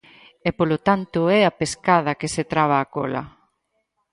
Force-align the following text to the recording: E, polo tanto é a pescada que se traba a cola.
E, 0.47 0.49
polo 0.59 0.77
tanto 0.87 1.19
é 1.39 1.41
a 1.45 1.55
pescada 1.61 2.17
que 2.19 2.31
se 2.35 2.43
traba 2.51 2.77
a 2.79 2.89
cola. 2.95 3.23